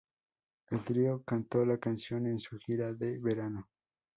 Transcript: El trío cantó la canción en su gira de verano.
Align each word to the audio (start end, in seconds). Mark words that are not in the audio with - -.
El 0.71 0.83
trío 0.83 1.21
cantó 1.23 1.63
la 1.63 1.77
canción 1.77 2.25
en 2.25 2.39
su 2.39 2.57
gira 2.57 2.91
de 2.91 3.19
verano. 3.19 3.69